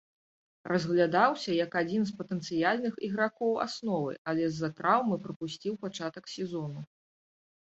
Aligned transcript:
Разглядаўся 0.69 1.51
як 1.57 1.71
адзін 1.81 2.07
з 2.11 2.15
патэнцыяльных 2.21 2.97
ігракоў 3.09 3.53
асновы, 3.67 4.13
але 4.33 4.43
з-за 4.55 4.69
траўмы 4.81 5.15
прапусціў 5.27 5.73
пачатак 5.85 6.25
сезону. 6.39 6.81